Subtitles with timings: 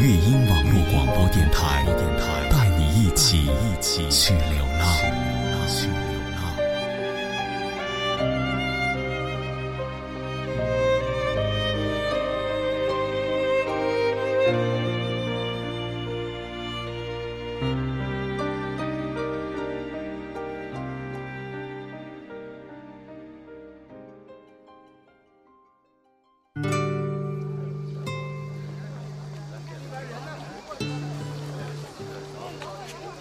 [0.00, 1.84] 乐音网络广播电台，
[2.50, 3.44] 带你一起
[4.08, 5.19] 去流浪。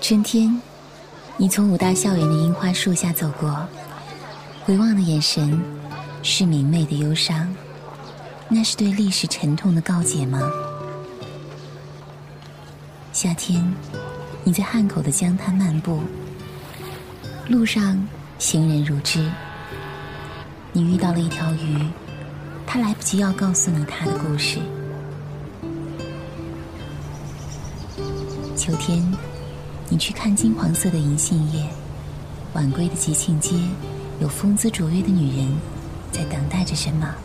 [0.10, 0.60] 春天，
[1.38, 3.64] 你从武大校园的樱花树下走过，
[4.64, 5.62] 回望的眼神
[6.24, 7.48] 是明媚的忧伤，
[8.48, 10.42] 那是对历史沉痛的告解吗？
[13.14, 13.64] 夏天，
[14.44, 16.02] 你在汉口的江滩漫步，
[17.48, 18.04] 路上
[18.40, 19.30] 行人如织，
[20.74, 21.88] 你遇到了一条鱼，
[22.66, 24.58] 它来不及要告诉你它的故事。
[28.58, 29.08] 秋天。
[29.92, 31.68] 你去看金黄色的银杏叶，
[32.54, 33.56] 晚归的吉庆街，
[34.20, 35.48] 有风姿卓越的女人
[36.12, 37.16] 在等待着什么？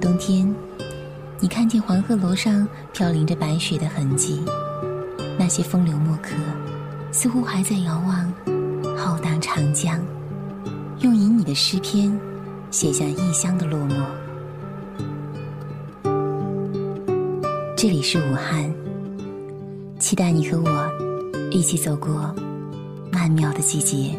[0.00, 0.52] 冬天，
[1.38, 4.42] 你看见黄鹤楼上飘零着白雪的痕迹，
[5.38, 6.30] 那些风流墨客
[7.12, 8.32] 似乎还在遥望
[8.96, 10.00] 浩荡长江，
[10.98, 12.20] 用以你的诗篇
[12.72, 14.04] 写下异乡的落寞。
[17.76, 18.81] 这里是武汉。
[20.12, 22.34] 期待你和我一起走过
[23.10, 24.14] 曼妙的季节。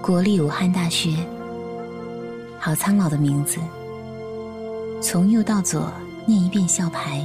[0.00, 1.14] 国立武汉大学。
[2.64, 3.58] 好苍老的名字，
[5.12, 5.92] 从右到左
[6.24, 7.22] 念一遍校牌。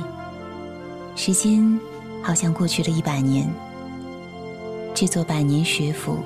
[1.15, 1.79] 时间
[2.21, 3.49] 好像过去了一百年。
[4.93, 6.17] 这座百年学府，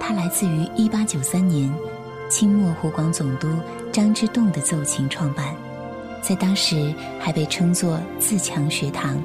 [0.00, 1.70] 它来自于一八九三年
[2.30, 3.46] 清末湖广总督
[3.92, 5.54] 张之洞的奏请创办，
[6.22, 9.22] 在当时还被称作自强学堂。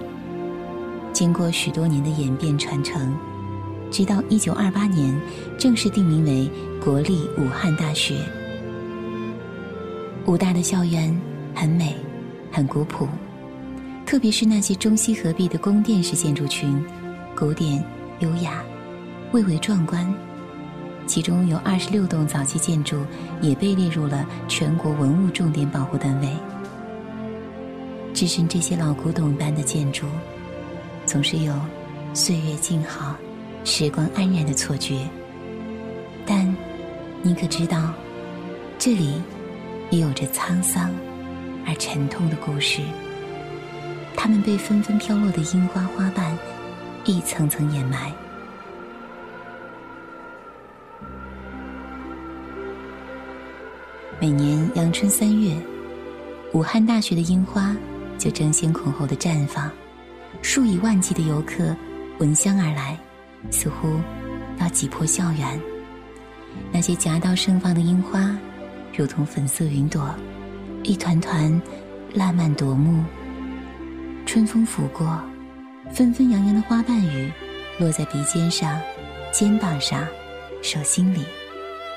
[1.14, 3.16] 经过许多年的演变传承，
[3.90, 5.18] 直到一九二八年
[5.58, 6.52] 正式定名为
[6.84, 8.20] 国立武汉大学。
[10.26, 11.18] 武大的校园
[11.56, 11.96] 很美，
[12.52, 13.08] 很古朴，
[14.06, 16.84] 特别是那些中西合璧的宫殿式建筑群，
[17.36, 17.82] 古典、
[18.20, 18.62] 优雅、
[19.32, 20.14] 蔚为壮观。
[21.08, 22.98] 其中有二十六栋早期建筑
[23.40, 26.28] 也被列入了全国文物重点保护单位。
[28.14, 30.06] 置身这些老古董般的建筑，
[31.06, 31.54] 总是有
[32.14, 33.16] 岁月静好、
[33.64, 35.08] 时光安然的错觉。
[36.26, 36.54] 但，
[37.22, 37.94] 你可知道，
[38.78, 39.22] 这里？
[39.92, 40.90] 也有着沧桑
[41.66, 42.82] 而沉痛的故事。
[44.16, 46.38] 它们被纷纷飘落的樱花花瓣
[47.04, 48.12] 一层层掩埋。
[54.20, 55.56] 每年阳春三月，
[56.54, 57.76] 武汉大学的樱花
[58.18, 59.70] 就争先恐后的绽放，
[60.42, 61.76] 数以万计的游客
[62.20, 62.98] 闻香而来，
[63.52, 64.00] 似乎
[64.60, 65.60] 要挤破校园。
[66.72, 68.36] 那些夹道盛放的樱花。
[68.98, 70.16] 如同粉色云朵，
[70.86, 71.60] 一团团
[72.14, 73.04] 烂漫夺目。
[74.24, 75.20] 春风拂过，
[75.92, 77.32] 纷纷扬扬的花瓣雨
[77.80, 78.80] 落在鼻尖上、
[79.32, 80.08] 肩膀上、
[80.62, 81.24] 手心里，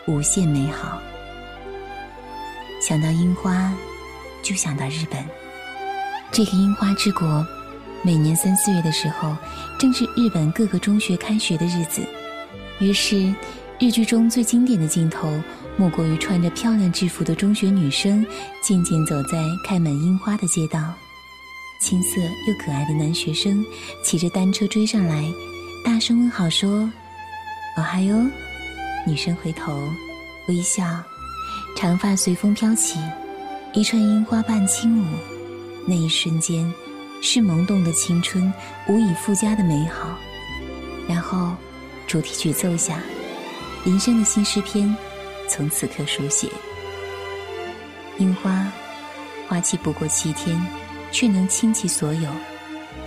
[0.06, 1.00] 无限美好。
[2.80, 3.72] 想到樱花，
[4.42, 5.22] 就想到日本。
[6.32, 7.46] 这个樱花之国，
[8.02, 9.36] 每年三四月的时候，
[9.78, 12.00] 正是日本各个中学开学的日子。
[12.78, 13.34] 于是，
[13.78, 15.30] 日剧中最经典的镜头，
[15.78, 18.26] 莫过于穿着漂亮制服的中学女生，
[18.60, 20.92] 静静走在开满樱花的街道。
[21.80, 23.64] 青涩又可爱的男学生
[24.02, 25.32] 骑着单车追上来，
[25.84, 26.90] 大声问好说
[27.78, 28.26] ：“哦嗨哟！”
[29.06, 29.88] 女生回头
[30.48, 30.84] 微笑，
[31.76, 32.98] 长发随风飘起，
[33.72, 35.06] 一串樱花伴轻舞。
[35.86, 36.70] 那一瞬间，
[37.22, 38.52] 是萌动的青春
[38.88, 40.18] 无以复加的美好。
[41.08, 41.54] 然后，
[42.08, 42.98] 主题曲奏响，
[43.84, 44.94] 林生的新诗篇
[45.48, 46.48] 从此刻书写。
[48.18, 48.70] 樱花，
[49.48, 50.60] 花期不过七天，
[51.10, 52.30] 却能倾其所有，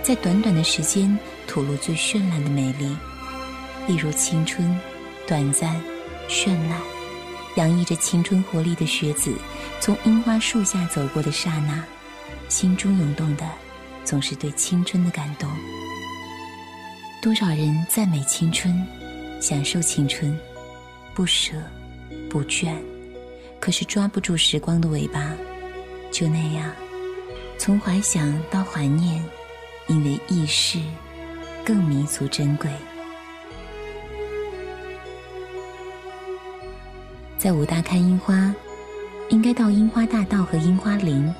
[0.02, 2.96] 在短短的时间吐露最绚烂的美丽，
[3.86, 4.78] 一如青春，
[5.26, 5.80] 短暂，
[6.28, 6.80] 绚烂，
[7.56, 9.32] 洋溢着青春活力的学子，
[9.80, 11.84] 从樱花树下走过的刹那。
[12.48, 13.48] 心中涌动的，
[14.04, 15.48] 总是对青春的感动。
[17.22, 18.86] 多少人赞美青春，
[19.40, 20.38] 享受青春，
[21.14, 21.52] 不舍，
[22.28, 22.74] 不倦，
[23.60, 25.32] 可是抓不住时光的尾巴，
[26.10, 26.72] 就那样，
[27.58, 29.22] 从怀想到怀念，
[29.86, 30.78] 因为易逝，
[31.64, 32.70] 更弥足珍贵。
[37.38, 38.54] 在武大看樱花，
[39.28, 41.34] 应该到樱花大道和樱花林。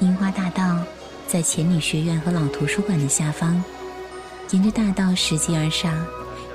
[0.00, 0.78] 樱花大道
[1.26, 3.62] 在前女学院和老图书馆的下方，
[4.50, 5.92] 沿着大道拾级而上，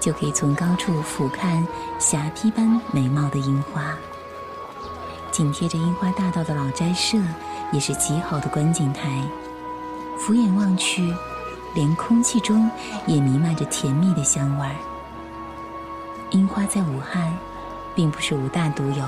[0.07, 1.61] 就可以从高处俯瞰
[1.99, 3.93] 霞披般美貌的樱花。
[5.31, 7.17] 紧贴着樱花大道的老斋舍
[7.73, 9.21] 也是极好的观景台，
[10.17, 11.13] 俯眼望去，
[11.75, 12.71] 连空气中
[13.05, 14.75] 也弥漫着甜蜜的香味儿。
[16.29, 17.37] 樱花在武汉，
[17.93, 19.03] 并不是武大独有，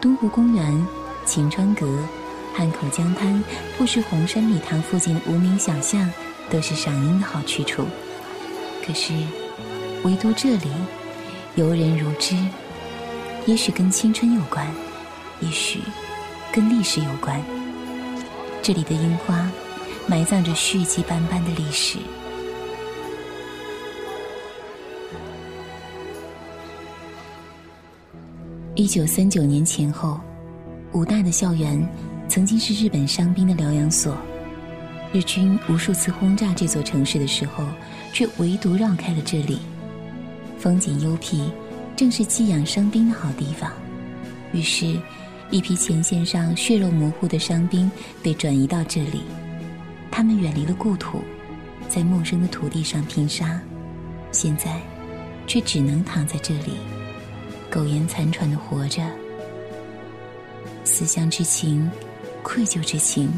[0.00, 0.86] 东湖公园、
[1.26, 1.84] 晴川阁。
[2.54, 3.42] 汉口江滩
[3.76, 6.08] 或是红山礼堂附近的无名小巷，
[6.48, 7.84] 都是赏樱的好去处。
[8.86, 9.12] 可是，
[10.04, 10.70] 唯独这里，
[11.56, 12.36] 游人如织。
[13.46, 14.66] 也许跟青春有关，
[15.40, 15.80] 也许
[16.52, 17.42] 跟历史有关。
[18.62, 19.50] 这里的樱花，
[20.06, 21.98] 埋葬着血迹斑斑的历史。
[28.74, 30.20] 一九三九年前后，
[30.92, 31.86] 武大的校园。
[32.28, 34.14] 曾经是日本伤兵的疗养所，
[35.14, 37.64] 日军无数次轰炸这座城市的时候，
[38.12, 39.60] 却唯独绕开了这里。
[40.58, 41.50] 风景幽僻，
[41.96, 43.70] 正是寄养伤兵的好地方。
[44.52, 44.98] 于是，
[45.50, 47.90] 一批前线上血肉模糊的伤兵
[48.22, 49.22] 被转移到这里，
[50.10, 51.22] 他们远离了故土，
[51.88, 53.60] 在陌生的土地上拼杀，
[54.32, 54.80] 现在，
[55.46, 56.72] 却只能躺在这里，
[57.70, 59.02] 苟延残喘的活着。
[60.84, 61.90] 思乡之情。
[62.40, 63.28] 愧疚之情，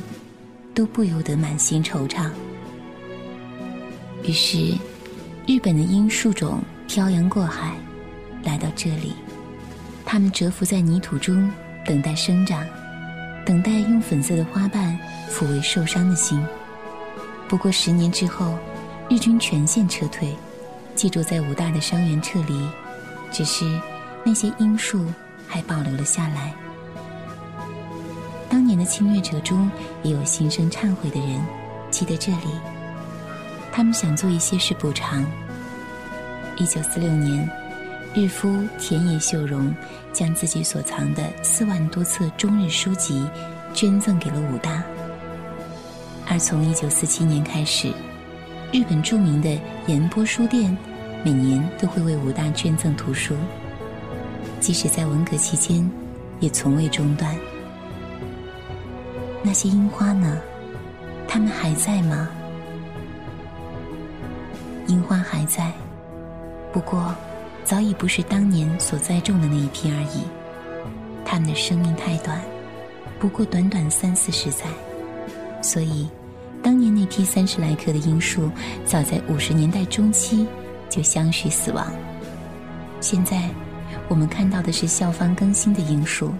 [0.73, 2.31] 都不由得满心惆怅。
[4.23, 4.73] 于是，
[5.49, 6.63] 日本的樱树种
[6.93, 7.73] 漂洋过海，
[8.43, 9.15] 来到这里，
[10.05, 11.49] 它们蛰伏在泥土中，
[11.87, 12.67] 等待生长，
[13.47, 14.99] 等待用粉色的花瓣
[15.31, 16.45] 抚慰受伤的心。
[17.47, 18.59] 不过十年之后，
[19.09, 20.35] 日军全线撤退，
[20.97, 22.69] 寄住在武大的伤员撤离，
[23.31, 23.65] 只是
[24.25, 25.07] 那些樱树
[25.47, 26.53] 还保留了下来。
[28.49, 29.71] 当年的侵略者中，
[30.03, 31.41] 也有心生忏悔的人。
[31.93, 32.49] 记得这里，
[33.71, 35.25] 他们想做一些事补偿。
[36.61, 37.51] 一九四六年，
[38.15, 39.75] 日夫田野秀荣
[40.13, 43.27] 将自己所藏的四万多册中日书籍
[43.73, 44.85] 捐赠给了武大。
[46.29, 47.89] 而从一九四七年开始，
[48.75, 50.77] 日本著名的岩波书店
[51.25, 53.35] 每年都会为武大捐赠图书，
[54.61, 55.91] 即使在文革期间，
[56.41, 57.35] 也从未中断。
[59.43, 60.39] 那些樱花呢？
[61.27, 62.29] 它们还在吗？
[64.89, 65.73] 樱花还在，
[66.73, 67.15] 不过
[67.65, 70.23] 早已不是当年所栽种的那一批而已。
[71.25, 72.41] 他们的生命太短，
[73.19, 74.65] 不过短短三四十载，
[75.63, 76.09] 所以
[76.63, 78.51] 当年那批三十来棵的樱树，
[78.85, 80.47] 早在五十年代中期
[80.89, 81.87] 就相续死亡。
[83.01, 83.49] 现在
[84.09, 86.33] 我们看到的是校方更新的樱树，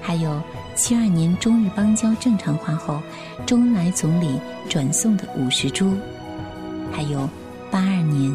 [0.00, 0.42] 还有。
[0.78, 3.02] 七二年中日邦交正常化后，
[3.44, 5.92] 周恩来总理转送的五十株，
[6.92, 7.28] 还有
[7.68, 8.30] 八二年、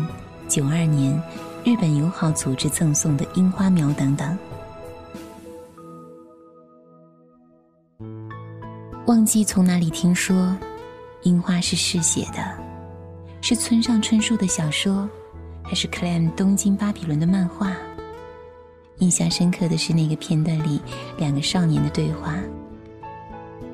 [0.47, 1.21] 九二年
[1.63, 4.38] 日本友好组织赠送的樱花苗等等。
[9.07, 10.55] 忘记从哪里听说，
[11.23, 12.57] 樱花是嗜血的，
[13.41, 15.09] 是村上春树的小说，
[15.63, 17.75] 还是 Clam 东京巴比伦的漫画？
[19.00, 20.79] 印象深刻的是那个片段里
[21.17, 22.35] 两个少年的对话，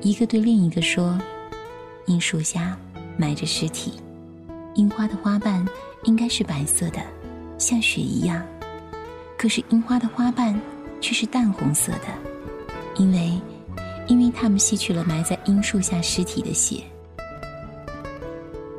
[0.00, 1.18] 一个对另一个说
[2.06, 2.76] ：“樱树下
[3.18, 4.00] 埋着尸体。”
[4.74, 5.66] 樱花的花瓣
[6.04, 7.00] 应该是白色的，
[7.58, 8.44] 像雪一样。
[9.36, 10.58] 可是樱花的花瓣
[11.00, 12.08] 却是淡红色的，
[12.96, 13.40] 因为，
[14.06, 16.82] 因为它们吸取了埋在樱树下尸体的血。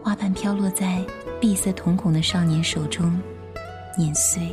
[0.04, 1.04] 花瓣飘落在
[1.40, 3.20] 碧色瞳孔的少年手中，
[3.98, 4.52] 碾碎，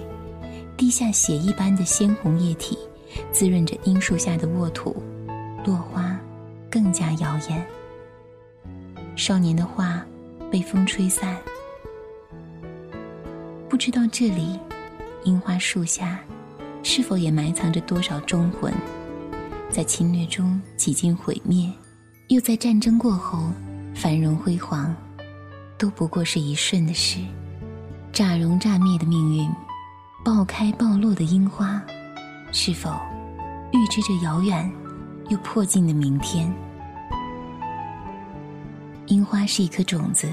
[0.77, 2.79] 滴下血一般的鲜红液体，
[3.33, 4.97] 滋润着樱树下的沃土，
[5.65, 6.19] 落花
[6.71, 7.67] 更加耀眼。
[9.17, 10.07] 少年的话
[10.51, 11.37] 被风吹散，
[13.79, 14.59] 知道这里
[15.23, 16.19] 樱花树下
[16.83, 18.75] 是否也埋藏着多少忠魂，
[19.71, 21.73] 在侵略中几近毁灭，
[22.27, 23.53] 又在战争过后
[23.95, 24.95] 繁荣辉煌。
[25.79, 27.21] 都不过是一瞬的事，
[28.13, 29.49] 乍融乍灭的命运，
[30.25, 31.81] 爆开爆落的樱花，
[32.51, 32.91] 是否
[33.73, 34.69] 预知着遥远
[35.29, 36.53] 又迫近的明天？
[39.07, 40.29] 樱花是一颗种子，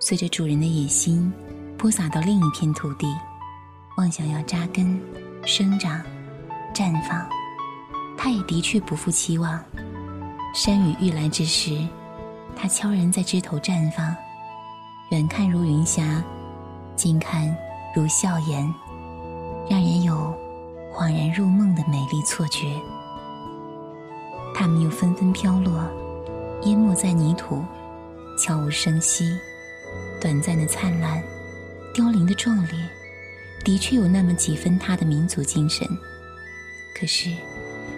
[0.00, 1.32] 随着主人的野心，
[1.78, 3.06] 播撒到另一片土地，
[3.98, 4.98] 妄想要扎根、
[5.44, 6.00] 生长、
[6.74, 7.28] 绽放。
[8.16, 9.62] 它也的确不负期望，
[10.54, 11.86] 山雨欲来之时，
[12.56, 14.16] 它悄然在枝头绽放。
[15.10, 16.22] 远看如云霞，
[16.96, 17.54] 近看
[17.94, 18.62] 如笑颜，
[19.68, 20.34] 让人有
[20.94, 22.74] 恍然入梦的美丽错觉。
[24.54, 25.84] 它们又纷纷飘落，
[26.62, 27.62] 淹没在泥土，
[28.38, 29.38] 悄无声息。
[30.20, 31.22] 短暂的灿烂，
[31.96, 32.78] 凋零的壮烈，
[33.64, 35.88] 的确有那么几分他的民族精神。
[36.94, 37.30] 可是，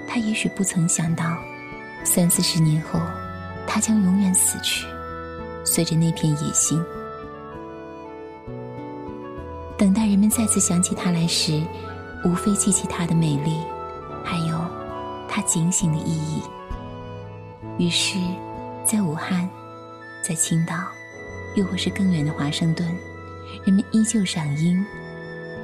[0.06, 1.36] 他也许不曾想到，
[2.04, 3.00] 三四十年后，
[3.66, 4.86] 他将永远死去，
[5.64, 6.80] 随着那片野心。
[9.76, 11.60] 等待人们再次想起他来时，
[12.24, 13.58] 无非记起他的美丽，
[14.22, 14.64] 还有
[15.28, 16.40] 他警醒的意义。
[17.78, 18.16] 于是，
[18.86, 19.50] 在武汉，
[20.22, 20.76] 在青岛，
[21.56, 22.88] 又或是更远的华盛顿，
[23.64, 24.84] 人们依旧赏樱，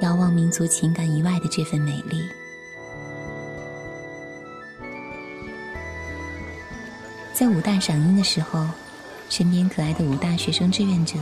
[0.00, 2.23] 遥望民族情感以外的这份美丽。
[7.33, 8.67] 在武大赏樱的时候，
[9.29, 11.19] 身边可爱的武大学生志愿者，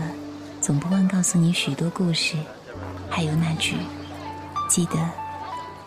[0.60, 2.36] 总不忘告诉你许多故事。
[3.08, 3.76] 还有那句
[4.68, 4.96] “记得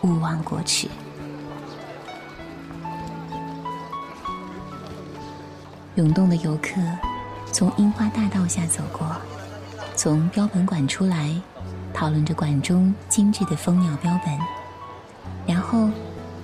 [0.02, 0.88] 勿忘国耻”。
[5.96, 6.80] 涌动的游客
[7.52, 9.16] 从樱花大道下走过，
[10.06, 11.34] 从标本馆出来，
[11.92, 14.38] 讨论着馆中精致的蜂鸟标本，
[15.44, 15.90] 然后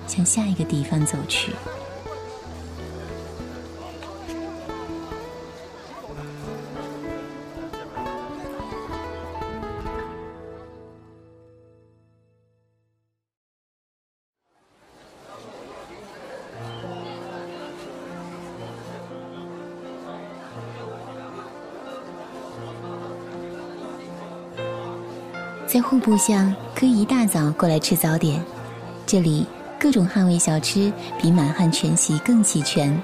[0.05, 1.53] 向下一个地方走去。
[25.93, 28.43] 户部巷可以一大早过来吃早点，
[29.05, 29.45] 这里
[29.79, 32.99] 各种汉味小吃比满汉全席更齐全，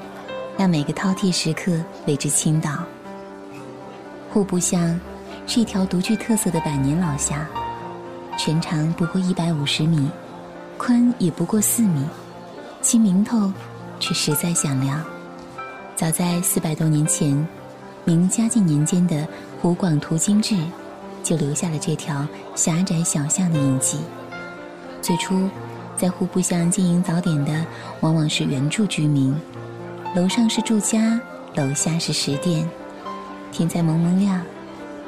[0.57, 1.71] 让每个饕餮食客
[2.07, 2.71] 为之倾倒。
[4.31, 4.99] 户部巷
[5.45, 7.45] 是一条独具特色的百年老巷，
[8.39, 10.09] 全长不过一百五十米，
[10.75, 12.03] 宽也不过四米，
[12.81, 13.53] 其名头
[13.99, 14.99] 却实在响亮。
[15.95, 17.47] 早在四百多年前，
[18.03, 19.15] 明嘉靖年间的
[19.61, 20.55] 《湖广图经志》。
[21.23, 23.99] 就留下了这条狭窄小巷的印记。
[25.01, 25.49] 最初，
[25.95, 27.65] 在户部巷经营早点的
[28.01, 29.35] 往往是原住居民，
[30.15, 31.19] 楼上是住家，
[31.55, 32.67] 楼下是食店。
[33.51, 34.41] 天才蒙蒙亮，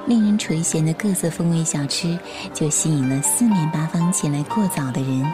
[0.06, 2.18] 令人垂涎的各色风味小吃
[2.54, 5.26] 就吸引了四面八方前来过早的人。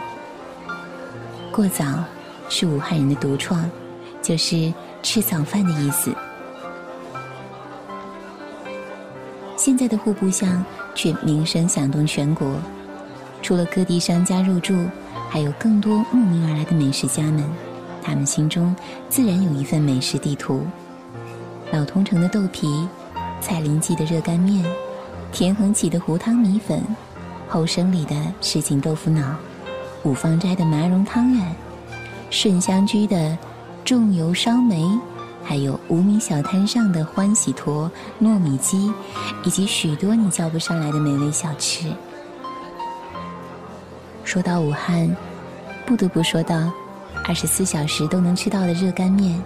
[1.50, 2.04] 过早
[2.48, 3.68] 是武汉人的独创，
[4.20, 6.14] 就是吃早饭的意思。
[9.58, 12.48] 现在的户部巷却名声响动全国，
[13.42, 14.72] 除了各地商家入驻，
[15.28, 17.42] 还有更多慕名而来的美食家们，
[18.00, 18.74] 他们心中
[19.08, 20.62] 自然有一份美食地图。
[21.72, 22.88] 老通城的豆皮，
[23.40, 24.64] 蔡林记的热干面，
[25.32, 26.80] 田恒起的糊汤米粉，
[27.48, 29.34] 后生里的什锦豆腐脑，
[30.04, 31.44] 五芳斋的麻蓉汤圆，
[32.30, 33.36] 顺香居的
[33.84, 34.88] 重油烧梅。
[35.48, 37.90] 还有无名小摊上的欢喜坨、
[38.20, 38.92] 糯米鸡，
[39.44, 41.90] 以及许多你叫不上来的美味小吃。
[44.24, 45.16] 说到武汉，
[45.86, 46.70] 不得不说到
[47.24, 49.42] 二十四小时都能吃到的热干面。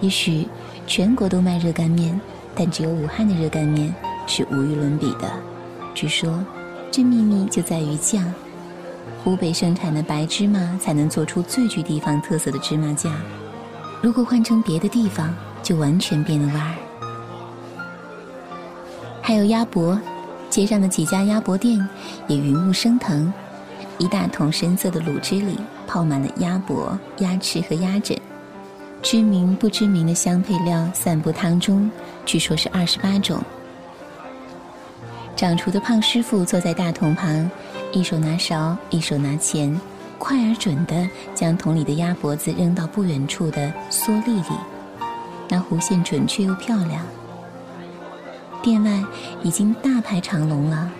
[0.00, 0.48] 也许
[0.86, 2.18] 全国都卖热干面，
[2.54, 3.94] 但只有武汉的热干面
[4.26, 5.30] 是无与伦比的。
[5.94, 6.42] 据说，
[6.90, 8.24] 这秘密就在于酱。
[9.22, 13.12] 湖北生产的白芝麻才能做出最具地方特色的芝麻酱。
[14.02, 16.74] 如果换成别的地方，就完全变了味儿。
[19.20, 19.98] 还有鸭脖，
[20.48, 21.86] 街上的几家鸭脖店
[22.28, 23.32] 也云雾升腾，
[23.98, 28.16] 一大桶深色的卤汁里泡满了鸭脖、鸭翅和鸭胗，
[29.02, 31.90] 知名不知名的香配料散布汤中，
[32.24, 33.42] 据说是二十八种。
[35.34, 37.50] 掌厨的胖师傅坐在大桶旁，
[37.92, 39.78] 一手拿勺，一手拿钱，
[40.18, 44.56] 快而准地将桶里的鸭脖子扔到不远处的蓑笠里，
[45.48, 47.04] 那弧线准确又漂亮。
[48.62, 49.04] 店外
[49.42, 50.90] 已经大排长龙了，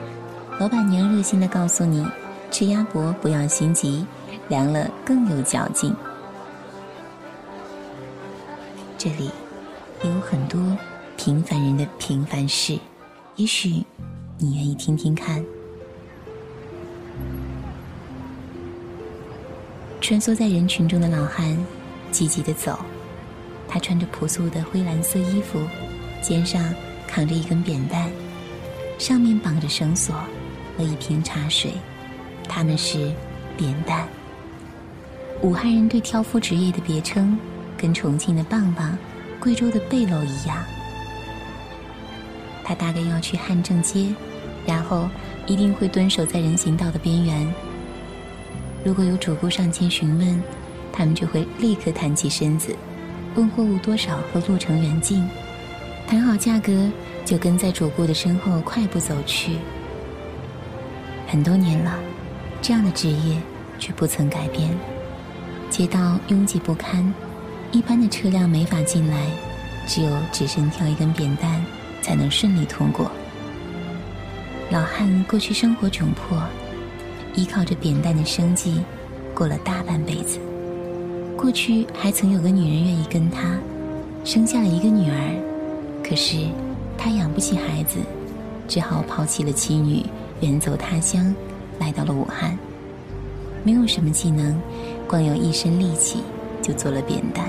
[0.61, 2.07] 老板娘热心地告诉你：
[2.51, 4.07] 吃鸭脖不要心急，
[4.49, 5.95] 凉了更有嚼劲。
[8.97, 9.31] 这里
[10.05, 10.61] 有很多
[11.17, 12.79] 平凡人的平凡事，
[13.35, 13.85] 也许
[14.39, 15.45] 你愿意听听看。
[20.09, 21.59] 穿梭在人群中的老汉
[22.13, 22.79] 积极地走，
[23.67, 25.61] 他穿着朴素的灰蓝色衣服，
[26.23, 26.63] 肩上。
[27.09, 28.09] 扛着一根扁担，
[28.99, 30.15] 上面绑着绳索
[30.77, 31.73] 和一瓶茶水，
[32.49, 33.13] 他们是
[33.57, 34.07] 扁担。
[35.43, 37.37] 武汉人对挑夫职业的别称，
[37.77, 38.97] 跟重庆的棒棒、
[39.41, 40.63] 贵州的背篓一样。
[42.63, 44.15] 他大概要去汉正街，
[44.67, 45.09] 然后
[45.47, 47.55] 一定会蹲守在人行道的边缘。
[48.87, 50.41] 如果有主顾上前询问，
[50.93, 52.73] 他们就会立刻弹起身子，
[53.35, 55.29] 问货物多少和路程远近。
[56.07, 56.89] 谈好价格，
[57.25, 59.57] 就跟在主顾的身后快步走去。
[61.27, 61.99] 很多年了，
[62.63, 63.43] 这样的职业
[63.77, 64.71] 却不曾改变。
[65.69, 67.13] 街道拥挤不堪，
[67.73, 69.27] 一般的车辆没法进来，
[69.85, 71.61] 只有只身挑一根扁担
[72.01, 73.11] 才能顺利通过。
[74.71, 76.41] 老汉过去生活窘迫，
[77.37, 78.81] 依靠着扁担的生计
[79.35, 80.39] 过了大半辈子。
[81.37, 83.57] 过去还曾有个女人愿意跟他，
[84.25, 86.03] 生下了一个女儿。
[86.03, 86.49] 可是，
[86.97, 87.99] 他养不起孩子，
[88.67, 90.05] 只好抛弃了妻女，
[90.41, 91.35] 远走他乡，
[91.79, 92.59] 来到了武汉。
[93.63, 94.59] 没有什么技能，
[95.07, 96.21] 光有一身力气，
[96.63, 97.45] 就做了扁担。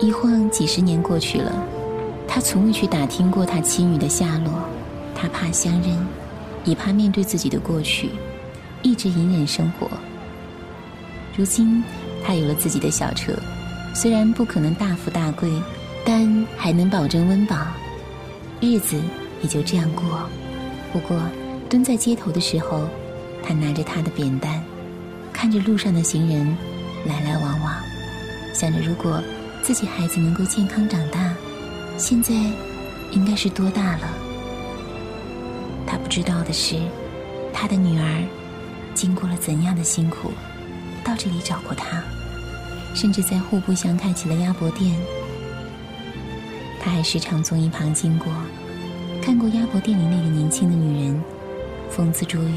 [0.00, 1.52] 一晃几十年过去了，
[2.26, 4.52] 他从未去打听过他妻女的下落，
[5.14, 5.96] 他怕相认，
[6.64, 8.10] 也怕面对自己的过去，
[8.82, 9.90] 一直隐忍生活。
[11.36, 11.82] 如今，
[12.24, 13.32] 他有了自己的小车，
[13.94, 15.50] 虽然不可能大富大贵。
[16.04, 17.56] 但还能保证温饱，
[18.60, 19.00] 日子
[19.40, 20.28] 也就这样过。
[20.92, 21.16] 不过，
[21.68, 22.88] 蹲在街头的时候，
[23.40, 24.60] 他拿着他的扁担，
[25.32, 26.56] 看着路上的行人
[27.06, 27.72] 来来往往，
[28.52, 29.22] 想着如果
[29.62, 31.32] 自己孩子能够健康长大，
[31.96, 32.34] 现在
[33.12, 34.08] 应该是多大了？
[35.92, 36.74] 他不知道的是，
[37.52, 38.24] 他的女儿
[38.94, 40.32] 经过了怎样的辛苦，
[41.04, 42.02] 到这里找过他，
[42.94, 44.98] 甚至在户部巷开起了鸭脖店。
[46.80, 48.32] 他还时常从一旁经过，
[49.20, 51.22] 看过鸭脖店里那个年轻的女人，
[51.90, 52.56] 风姿卓约，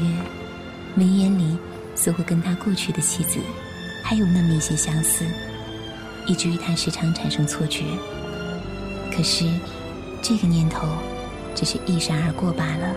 [0.94, 1.58] 眉眼里
[1.94, 3.38] 似乎跟他过去的妻子
[4.02, 5.26] 还有那么一些相似，
[6.26, 7.84] 以至于他时常产生错觉。
[9.14, 9.44] 可是，
[10.22, 10.88] 这个念头
[11.54, 12.96] 只是一闪而过罢了。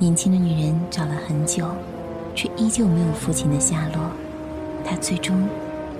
[0.00, 1.66] 年轻的女人找了很久，
[2.32, 4.12] 却依旧没有父亲的下落，
[4.84, 5.48] 她最终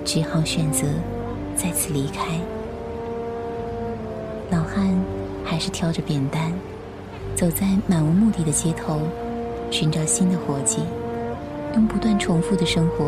[0.05, 0.87] 只好选择
[1.53, 2.39] 再次离开。
[4.49, 4.97] 老汉
[5.43, 6.53] 还是挑着扁担，
[7.35, 9.01] 走在漫无目的的街头，
[9.69, 10.83] 寻找新的活计，
[11.73, 13.05] 用不断重复的生活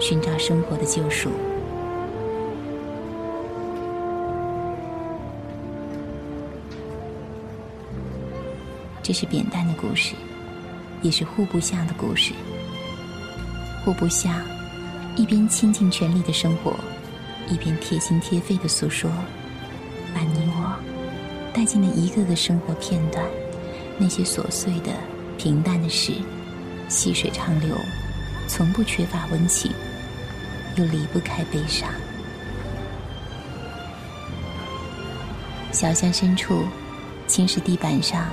[0.00, 1.28] 寻找生活的救赎。
[9.04, 10.14] 这是扁担的故事，
[11.02, 12.32] 也是户部下的故事。
[13.84, 14.40] 户部下
[15.14, 16.74] 一边倾尽全力的生活，
[17.46, 19.10] 一边贴心贴肺的诉说。
[20.14, 20.74] 把你我
[21.52, 23.22] 带进了一个个生活片段，
[23.98, 24.90] 那些琐碎的、
[25.36, 26.14] 平淡的事，
[26.88, 27.76] 细水长流，
[28.48, 29.70] 从不缺乏温情，
[30.76, 31.90] 又离不开悲伤。
[35.72, 36.64] 小巷深处，
[37.26, 38.26] 青石地板上，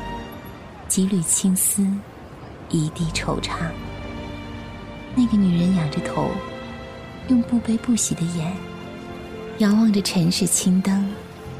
[0.91, 1.88] 几缕青丝，
[2.69, 3.71] 一地惆怅。
[5.15, 6.32] 那个女人仰着头，
[7.30, 8.54] 用不悲不喜的眼，
[9.60, 11.10] 遥望着城市青灯。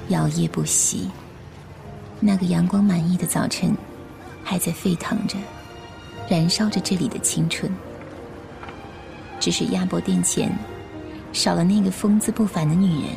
[0.10, 1.10] 摇曳不息。
[2.20, 3.74] 那个阳光满溢的早晨，
[4.44, 5.38] 还在沸腾着，
[6.28, 7.74] 燃烧着这里的青春。
[9.39, 10.54] 只是鸭脖店前，
[11.32, 13.15] 少了那个风姿不凡的女人，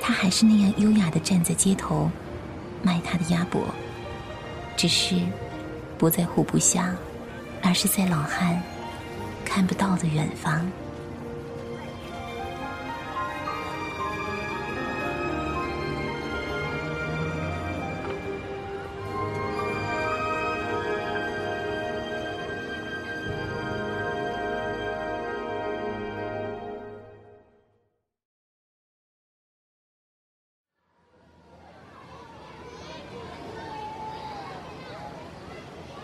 [0.00, 2.10] 她还是那样优雅的站在街头，
[2.82, 3.62] 卖她的鸭脖。
[4.76, 5.16] 只是，
[5.98, 6.94] 不在户部下，
[7.62, 8.60] 而是在老汉
[9.44, 10.70] 看不到的远方。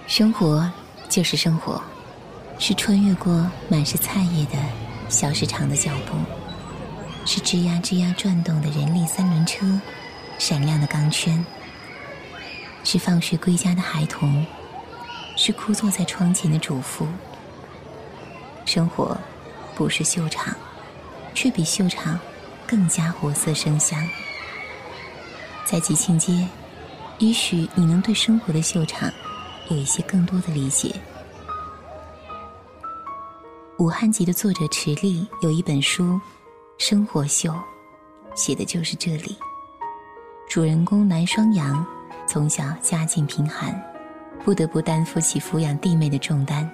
[0.09, 0.67] 生活
[1.07, 1.81] 就是生活，
[2.59, 4.53] 是穿越过满是菜叶的
[5.11, 6.17] 小市场的脚步，
[7.27, 9.79] 是吱呀吱呀转动的人力三轮车，
[10.39, 11.45] 闪亮的钢圈，
[12.85, 14.47] 是放学归家的孩童，
[15.37, 17.07] 是枯坐在窗前的主妇。
[18.65, 19.15] 生活
[19.75, 20.57] 不是秀场，
[21.35, 22.19] 却比秀场
[22.67, 24.03] 更加活色生香。
[25.67, 26.49] 在吉庆街，
[27.19, 29.13] 也许你能对生活的秀场。
[29.71, 30.95] 有一些更多的理解。
[33.79, 36.05] 武汉籍的作者池莉有一本书
[36.79, 37.51] 《生活秀》，
[38.35, 39.37] 写的就是这里。
[40.49, 41.87] 主人公南双阳
[42.27, 43.81] 从小家境贫寒，
[44.45, 46.69] 不得不担负起抚养弟妹的重担。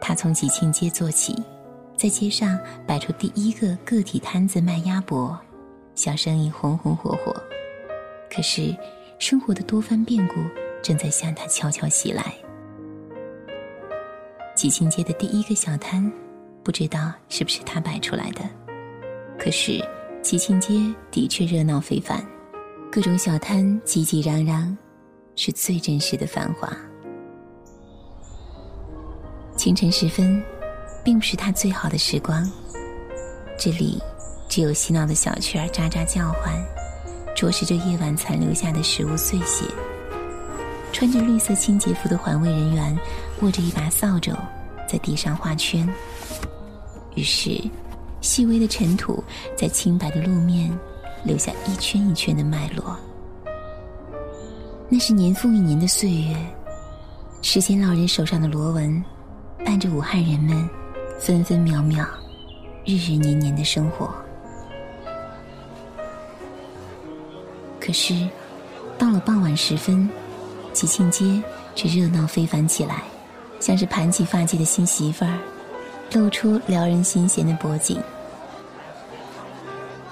[0.00, 1.40] 他从吉庆街做起，
[1.96, 5.38] 在街上摆出第一个个体摊子卖鸭脖，
[5.94, 7.32] 小生意红红火火。
[8.34, 8.76] 可是
[9.18, 10.34] 生活的多番变故。
[10.82, 12.34] 正在向他悄悄袭来。
[14.54, 16.12] 吉庆街的第一个小摊，
[16.62, 18.42] 不知道是不是他摆出来的。
[19.38, 19.82] 可是
[20.20, 22.24] 吉庆街的确热闹非凡，
[22.90, 24.76] 各种小摊挤挤攘攘，
[25.34, 26.70] 是最真实的繁华。
[29.56, 30.42] 清晨时分，
[31.04, 32.48] 并不是他最好的时光。
[33.58, 34.00] 这里
[34.48, 36.52] 只有嬉闹的小雀儿喳喳叫唤，
[37.34, 39.64] 啄食着夜晚残留下的食物碎屑。
[40.92, 42.96] 穿着绿色清洁服的环卫人员
[43.40, 44.36] 握着一把扫帚，
[44.86, 45.88] 在地上画圈。
[47.14, 47.60] 于是，
[48.20, 49.24] 细微的尘土
[49.56, 50.70] 在清白的路面
[51.24, 52.96] 留下一圈一圈的脉络。
[54.88, 56.36] 那是年复一年的岁月，
[57.40, 59.02] 时间老人手上的螺纹，
[59.64, 60.68] 伴着武汉人们
[61.18, 62.06] 分分秒秒、
[62.84, 64.14] 日日年年的生活。
[67.80, 68.28] 可是，
[68.98, 70.08] 到了傍晚时分。
[70.72, 71.40] 吉庆街
[71.74, 73.02] 却热闹非凡起来，
[73.60, 75.38] 像是盘起发髻的新媳妇儿，
[76.12, 78.00] 露出撩人心弦的脖颈。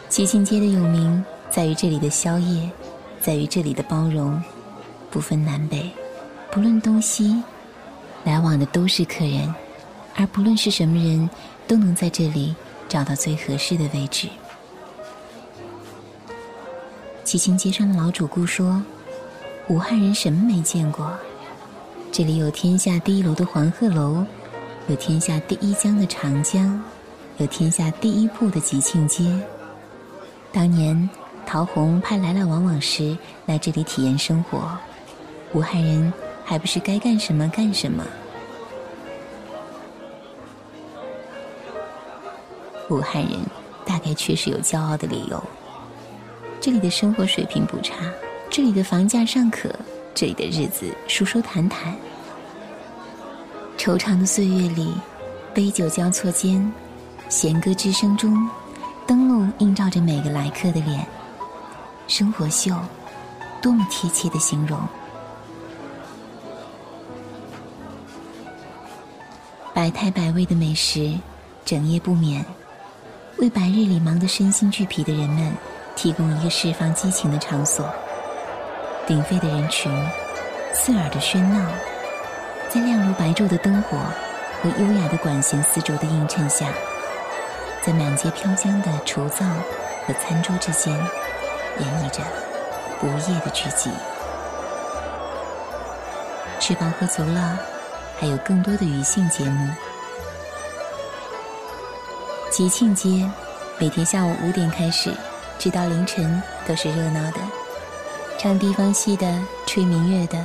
[0.08, 2.70] 吉庆街的有名在于这里的宵夜，
[3.20, 4.42] 在于这里的包容，
[5.10, 5.90] 不分南北，
[6.50, 7.42] 不论东西，
[8.24, 9.52] 来往的都是客人，
[10.14, 11.28] 而不论是什么人，
[11.66, 12.54] 都能在这里
[12.88, 14.28] 找到最合适的位置。
[17.24, 18.82] 吉庆街上的老主顾说。
[19.70, 21.16] 武汉人什么没见过？
[22.10, 24.26] 这里有天下第一楼的黄鹤楼，
[24.88, 26.82] 有天下第一江的长江，
[27.36, 29.32] 有天下第一铺的吉庆街。
[30.50, 31.08] 当年
[31.46, 34.76] 陶虹派来来往往时来这里体验生活，
[35.52, 36.12] 武汉人
[36.44, 38.04] 还不是该干什么干什么？
[42.88, 43.38] 武汉人
[43.84, 45.40] 大概确实有骄傲的理由。
[46.60, 47.94] 这里的生活水平不差。
[48.50, 49.72] 这里的房价尚可，
[50.12, 51.94] 这里的日子舒舒坦坦。
[53.78, 54.92] 惆怅的岁月里，
[55.54, 56.70] 杯酒交错间，
[57.28, 58.50] 弦歌之声中，
[59.06, 61.06] 灯笼映照着每个来客的脸。
[62.08, 62.74] 生活秀，
[63.62, 64.80] 多么贴切的形容！
[69.72, 71.16] 百态百味的美食，
[71.64, 72.44] 整夜不眠，
[73.38, 75.52] 为白日里忙得身心俱疲的人们
[75.94, 77.88] 提供一个释放激情的场所。
[79.06, 79.92] 鼎沸的人群，
[80.72, 81.66] 刺耳的喧闹，
[82.68, 83.98] 在亮如白昼的灯火
[84.62, 86.68] 和优雅的管弦丝竹的映衬下，
[87.82, 89.44] 在满街飘香的厨灶
[90.06, 92.22] 和餐桌之间，演绎着
[93.00, 93.90] 不夜的聚集。
[96.60, 97.58] 吃饱喝足了，
[98.20, 99.68] 还有更多的余兴节目。
[102.50, 103.28] 吉庆街
[103.78, 105.10] 每天下午五点开始，
[105.58, 107.40] 直到凌晨都是热闹的。
[108.42, 110.42] 唱地方戏的、吹民乐的、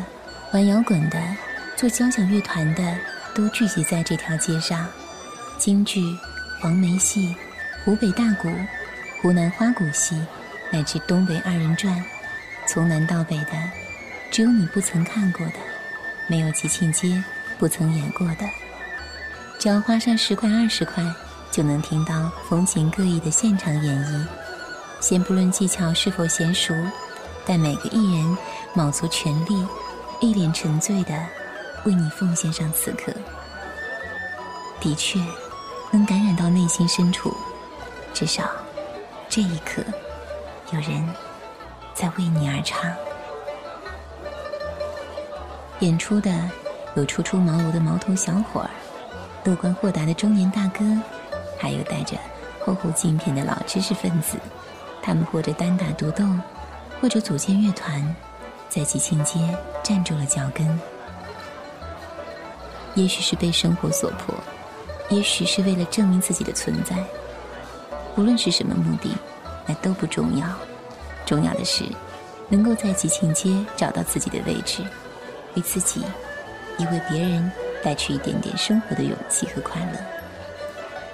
[0.52, 1.18] 玩摇滚的、
[1.78, 2.84] 做交响乐团的，
[3.34, 4.86] 都聚集在这条街上。
[5.58, 6.02] 京剧、
[6.60, 7.34] 黄梅戏、
[7.86, 8.52] 湖北大鼓、
[9.22, 10.22] 湖南花鼓戏，
[10.74, 12.04] 乃至东北二人转，
[12.68, 13.52] 从南到北的，
[14.30, 15.54] 只有你不曾看过的，
[16.28, 17.24] 没有吉庆街
[17.58, 18.46] 不曾演过的。
[19.58, 21.02] 只要花上十块二十块，
[21.50, 24.26] 就能听到风情各异的现场演绎。
[25.00, 26.76] 先不论技巧是否娴熟。
[27.46, 28.38] 但每个艺人
[28.74, 29.68] 卯足全力，
[30.20, 31.14] 一脸沉醉的
[31.86, 33.14] 为你奉献上此刻，
[34.80, 35.20] 的确
[35.92, 37.36] 能感染到内心深处。
[38.14, 38.50] 至少
[39.30, 39.84] 这一刻，
[40.72, 41.08] 有人
[41.94, 42.92] 在为你而唱。
[45.80, 46.32] 演出的
[46.96, 48.70] 有初出茅庐的毛头小伙儿，
[49.44, 50.84] 乐观豁达的中年大哥，
[51.60, 52.18] 还有带着
[52.66, 54.38] 厚厚镜片的老知识分子。
[55.02, 56.26] 他们或者单打独斗。
[57.02, 58.16] 或者组建乐团，
[58.70, 59.40] 在吉庆街
[59.84, 60.80] 站住了脚跟。
[62.96, 64.34] 也许是被生活所迫，
[65.10, 66.96] 也许是为了证明自己的存在。
[68.16, 69.14] 无论是什么目的，
[69.66, 70.48] 那都不重要。
[71.26, 71.84] 重要的是，
[72.48, 74.82] 能够在吉庆街找到自己的位置，
[75.56, 76.04] 为自己，
[76.78, 77.52] 也为别人
[77.84, 80.00] 带去一点点生活的勇气和快乐。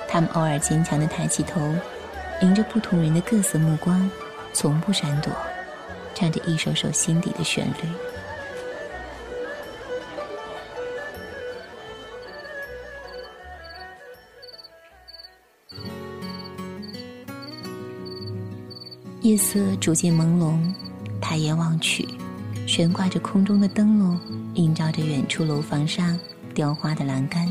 [0.07, 1.59] 他们偶尔坚强的抬起头，
[2.41, 4.09] 迎着不同人的各色目光，
[4.53, 5.31] 从不闪躲，
[6.13, 7.73] 唱着一首首心底的旋律。
[19.21, 20.57] 夜色逐渐朦胧，
[21.21, 22.07] 抬眼望去，
[22.65, 24.19] 悬挂着空中的灯笼
[24.55, 26.19] 映照着远处楼房上
[26.55, 27.47] 雕花的栏杆。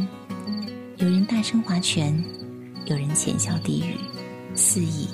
[0.96, 2.22] 有人大声划拳，
[2.86, 3.94] 有人浅笑低语，
[4.56, 5.08] 肆意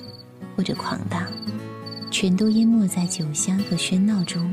[0.57, 1.27] 或者狂荡，
[2.11, 4.53] 全都淹没在酒香和喧闹中。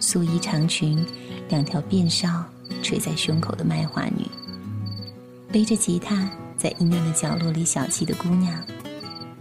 [0.00, 1.04] 素衣长裙，
[1.48, 2.44] 两条辫梢
[2.82, 4.26] 垂在胸口的卖花女，
[5.50, 8.62] 背着吉他在阴暗的角落里小憩的姑娘。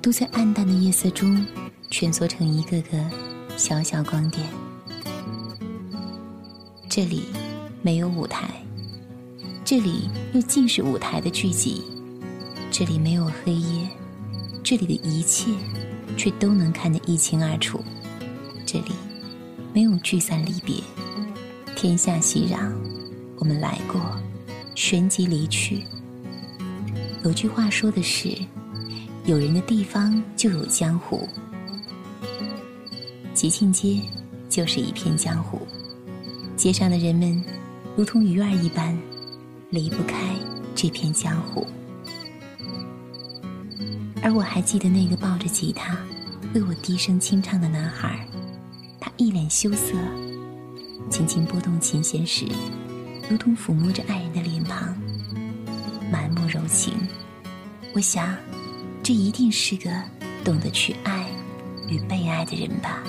[0.01, 1.45] 都在暗淡的夜色中
[1.89, 2.99] 蜷缩成一个个
[3.55, 4.45] 小小光点。
[6.89, 7.27] 这里
[7.81, 8.49] 没有舞台，
[9.63, 11.85] 这里又尽是舞台的聚集。
[12.69, 13.87] 这里没有黑夜，
[14.61, 15.51] 这里的一切
[16.17, 17.83] 却都能看得一清二楚。
[18.65, 18.91] 这里
[19.73, 20.75] 没有聚散离别，
[21.75, 22.71] 天下熙攘，
[23.37, 24.01] 我们来过，
[24.75, 25.83] 旋即离去。
[27.23, 28.35] 有句话说的是。
[29.25, 31.25] 有人的地方就有江湖，
[33.33, 34.01] 吉庆街
[34.49, 35.65] 就是一片江湖，
[36.57, 37.41] 街上的人们
[37.95, 38.97] 如同鱼儿一般，
[39.69, 40.35] 离不开
[40.75, 41.65] 这片江湖。
[44.23, 45.97] 而我还记得那个抱着吉他
[46.55, 48.25] 为我低声清唱的男孩，
[48.99, 49.93] 他一脸羞涩，
[51.09, 52.45] 轻轻拨动琴弦时，
[53.29, 54.95] 如同抚摸着爱人的脸庞，
[56.09, 56.93] 满目柔情。
[57.93, 58.35] 我想。
[59.05, 59.91] 这一定是个
[60.45, 61.27] 懂得去爱
[61.89, 63.03] 与被爱的人吧。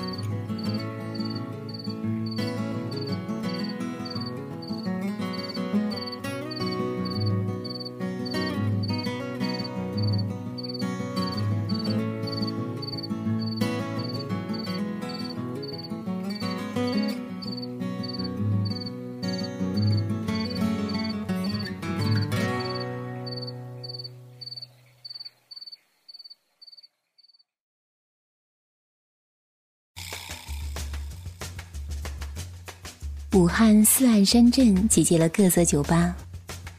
[33.84, 36.14] 四岸山镇集结了各色酒吧，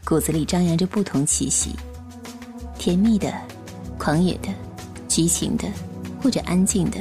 [0.04, 1.76] 骨子里张扬着不同气息，
[2.80, 3.32] 甜蜜的、
[3.98, 4.50] 狂野的、
[5.08, 5.68] 激情的，
[6.20, 6.98] 或者安静的，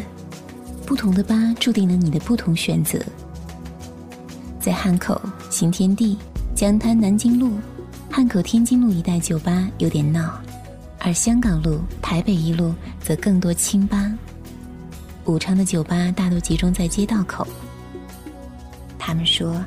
[0.85, 2.99] 不同的吧注定了你的不同选择。
[4.61, 6.19] 在汉口、新天地、
[6.55, 7.53] 江滩、南京路、
[8.11, 10.39] 汉口天津路一带酒吧有点闹，
[10.99, 14.13] 而香港路、台北一路则更多清吧。
[15.25, 17.47] 武昌的酒吧大多集中在街道口。
[18.99, 19.63] 他们说，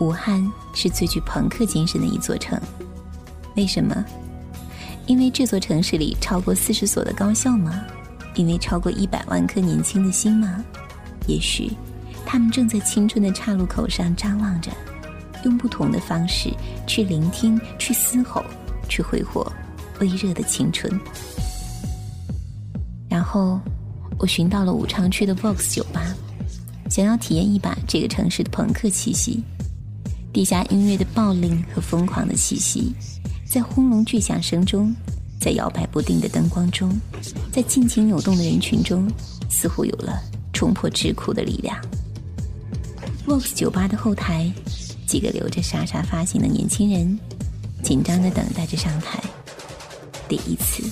[0.00, 2.58] 武汉是最具朋克精神的一座城。
[3.54, 4.04] 为什么？
[5.06, 7.84] 因为这座城市里超过四十所的高校吗？
[8.34, 10.64] 因为超过一百万颗年轻的心吗？
[11.26, 11.72] 也许，
[12.24, 14.70] 他们正在青春的岔路口上张望着，
[15.44, 16.50] 用不同的方式
[16.86, 18.42] 去聆听、去嘶吼、
[18.88, 19.52] 去挥霍
[20.00, 20.90] 微热的青春。
[23.08, 23.60] 然后，
[24.16, 26.02] 我寻到了武昌区的 Vox 酒吧。
[26.88, 29.44] 想要体验一把这个城市的朋克气息，
[30.32, 32.92] 地下音乐的暴戾和疯狂的气息，
[33.44, 34.94] 在轰隆巨响声中，
[35.40, 36.90] 在摇摆不定的灯光中，
[37.52, 39.10] 在尽情扭动的人群中，
[39.48, 40.20] 似乎有了
[40.52, 41.76] 冲破桎梏的力量。
[43.26, 44.50] Vox 酒吧的后台，
[45.06, 47.18] 几个留着沙沙发型的年轻人，
[47.82, 49.20] 紧张地等待着上台。
[50.28, 50.82] 第一次，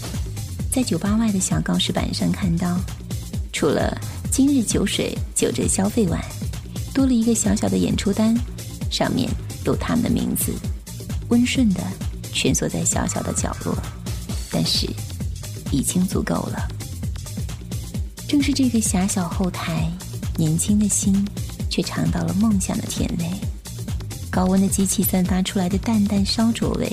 [0.73, 2.79] 在酒吧外的小告示板上看到，
[3.53, 3.97] 除了。
[4.31, 6.25] 今日酒水九折消费外，
[6.95, 8.39] 多了一个小小的演出单，
[8.91, 9.31] 上面
[9.65, 10.53] 有他们的名字，
[11.29, 11.81] 温顺的
[12.33, 13.77] 蜷缩在小小的角落，
[14.51, 14.89] 但是
[15.71, 16.69] 已经足够了。
[18.27, 19.91] 正是这个狭小后台，
[20.37, 21.27] 年轻的心
[21.71, 23.31] 却尝到了梦想的甜味。
[24.31, 26.93] 高温的机器散发出来的淡淡烧灼味，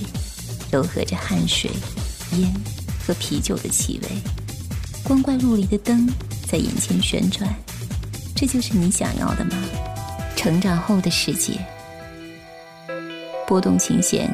[0.71, 1.69] 柔和着汗水、
[2.38, 2.53] 烟
[3.05, 4.10] 和啤酒的气味。
[5.03, 6.10] 光怪陆离的灯。
[6.47, 7.51] 在眼前旋转，
[8.36, 9.58] 这就是你想要的吗？
[10.36, 11.60] 成长后的世界，
[13.47, 14.27] 拨动琴弦，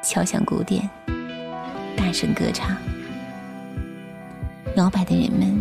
[0.00, 0.88] 敲响鼓点，
[1.96, 2.76] 大声歌唱，
[4.76, 5.60] 摇摆的人们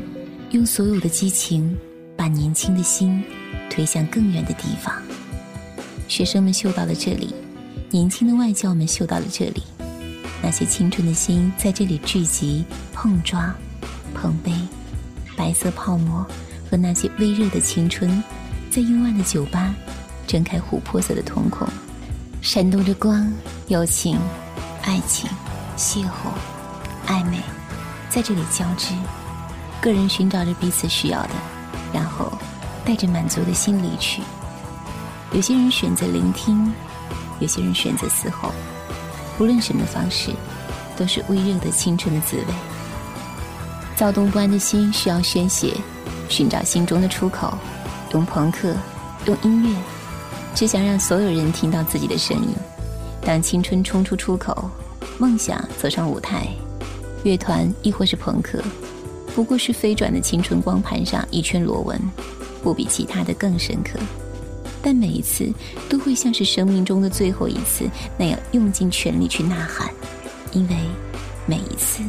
[0.52, 1.76] 用所有的激情，
[2.16, 3.24] 把年轻的心
[3.68, 4.94] 推向更远的地方。
[6.08, 7.34] 学生们嗅到了这里，
[7.90, 9.64] 年轻的外教们嗅到了这里，
[10.44, 13.56] 那些青春的心在这里聚集、碰撞、
[14.14, 14.52] 碰杯，
[15.36, 16.24] 白色泡沫
[16.70, 18.24] 和那些微热的青春，
[18.70, 19.74] 在幽暗的酒吧
[20.28, 21.68] 睁开琥珀色的瞳孔，
[22.46, 23.28] 闪动着光，
[23.70, 24.20] 友情、
[24.84, 25.28] 爱情、
[25.76, 26.08] 邂逅、
[27.08, 27.40] 暧昧，
[28.08, 28.94] 在这里交织。
[29.82, 31.30] 个人寻找着彼此需要的，
[31.92, 32.32] 然后
[32.86, 34.22] 带着满足的心离去。
[35.32, 36.72] 有些人选择聆听，
[37.40, 38.52] 有些人选择嘶吼。
[39.40, 40.30] 不论什么方式，
[40.96, 42.54] 都是微热的青春的滋味。
[43.96, 45.76] 躁动不安的心需要宣泄，
[46.30, 47.58] 寻找心中的出口。
[48.14, 48.76] 用朋克，
[49.26, 49.76] 用音乐，
[50.56, 52.48] 只想让所有人听到自己的声音。
[53.22, 54.70] 当青春冲出出口，
[55.18, 56.48] 梦想走上舞台，
[57.24, 58.64] 乐团亦或是朋克。
[59.36, 62.00] 不过是飞转的青春光盘上一圈螺纹，
[62.64, 64.00] 不比其他的更深刻。
[64.82, 65.52] 但每一次
[65.90, 69.90] 都会像是生命中的最后一次那样用尽全力去呐喊，
[70.54, 70.76] 因为
[71.46, 72.02] 每一次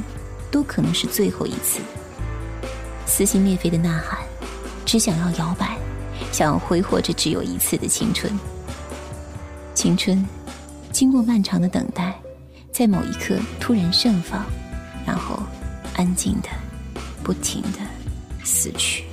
[0.52, 1.80] 都可能是最后一次。
[3.06, 4.20] 撕心裂肺的呐喊，
[4.84, 5.75] 只想要摇摆，
[6.36, 8.30] 想要挥霍这只有一次的青春。
[9.74, 10.22] 青春
[10.92, 12.14] 经过漫长的等待，
[12.70, 14.44] 在某一刻突然盛放，
[15.06, 15.42] 然后
[15.94, 16.50] 安静的。
[17.24, 17.78] 不停的
[18.44, 19.04] 死去，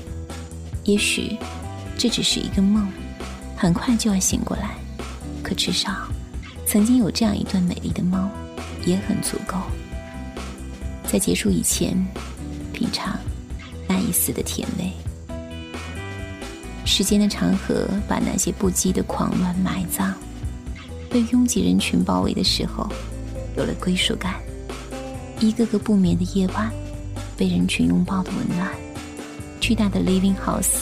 [0.83, 1.37] 也许
[1.97, 2.85] 这只是一个梦，
[3.55, 4.71] 很快就要醒过来。
[5.41, 5.89] 可至少，
[6.67, 8.29] 曾经有这样一段美丽的梦，
[8.85, 9.55] 也很足够。
[11.07, 12.05] 在结束以前，
[12.73, 13.17] 品尝
[13.87, 14.91] 那一丝的甜味。
[16.95, 20.13] 时间的长河把那些不羁的狂乱埋葬，
[21.09, 22.87] 被拥挤人群包围的时候，
[23.57, 24.35] 有了归属感。
[25.39, 26.71] 一个个不眠的夜晚。
[27.35, 28.69] 被人群拥抱的温暖，
[29.59, 30.81] 巨大的 Living House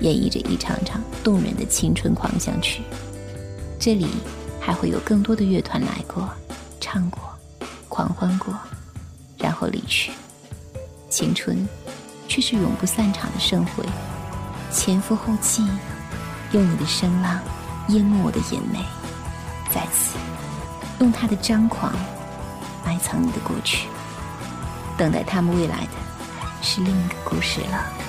[0.00, 2.80] 演绎着一场场动人的青春狂想曲。
[3.78, 4.06] 这里
[4.58, 6.26] 还会有更多的乐团来过、
[6.80, 7.20] 唱过、
[7.90, 8.58] 狂欢过，
[9.36, 10.12] 然后离去。
[11.10, 11.68] 青春
[12.26, 13.84] 却是永不散场的盛会，
[14.72, 15.68] 前赴后继，
[16.52, 17.38] 用你的声浪
[17.88, 18.78] 淹没我的眼泪，
[19.70, 20.16] 再次
[20.98, 21.92] 用他的张狂
[22.84, 23.86] 埋藏你的过去。
[24.96, 25.92] 等待他们未来的
[26.62, 28.01] 是另一个故事了。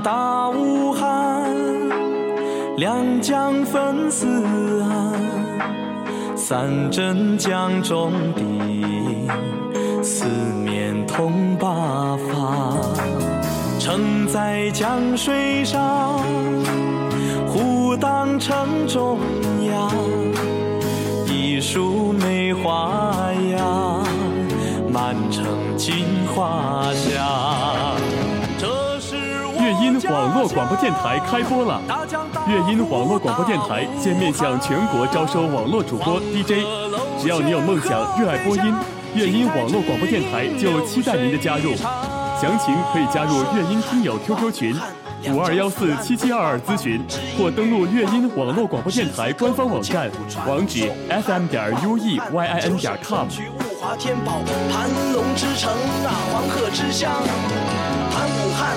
[0.00, 1.44] 大武汉，
[2.76, 9.28] 两江分四岸，三镇江中地，
[10.02, 10.26] 四
[10.64, 12.78] 面通八方。
[13.78, 16.20] 城在江水上，
[17.48, 19.18] 湖荡城中
[19.66, 19.90] 央，
[21.26, 23.12] 一树梅花
[23.50, 24.04] 样，
[24.92, 25.44] 满城
[25.76, 27.41] 金花香。
[29.92, 31.80] 音网络广播电台开播了！
[32.48, 36.64] 乐音网络广播电台现面向全国招收网络主播 DJ，
[37.20, 38.74] 只要你有梦想、热爱播音，
[39.14, 41.74] 乐音网络广播电台就期待您的加入。
[42.40, 44.74] 详情可以加入乐音听友 QQ 群
[45.28, 47.00] 五二幺四七七二二咨询，
[47.38, 50.10] 或登录乐音网络广播电台官方网站，
[50.48, 53.28] 网址 fm 点 ueyin 点 com。
[54.72, 55.72] 盘龙之城，
[56.02, 57.12] 那黄鹤之乡，
[58.10, 58.74] 盘武汉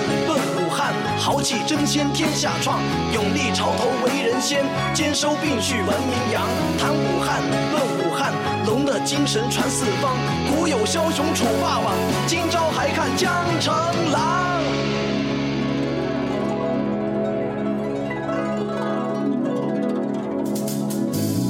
[1.18, 2.78] 豪气争先天下创，
[3.12, 4.64] 勇立潮头为人先，
[4.94, 6.42] 兼收并蓄文名扬。
[6.78, 7.42] 谈武汉
[7.72, 8.32] 论武汉，
[8.66, 10.16] 龙的精神传四方。
[10.48, 11.94] 古有枭雄楚霸王，
[12.26, 13.74] 今朝还看江城
[14.12, 14.62] 狼。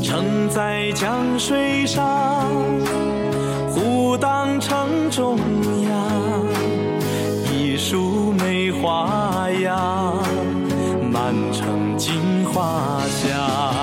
[0.03, 2.47] 城在江水上，
[3.71, 5.37] 湖荡城中
[5.83, 6.47] 央。
[7.53, 9.16] 一树梅花
[11.13, 13.76] 满城金花香。